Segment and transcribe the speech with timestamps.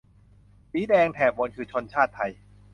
[0.71, 2.31] สีแดงแถบบนคือชนชาติไทย